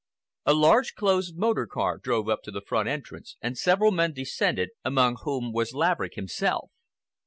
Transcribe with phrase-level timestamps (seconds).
[0.47, 4.69] A large closed motor car drove up to the front entrance and several men descended,
[4.83, 6.71] among whom was Laverick himself.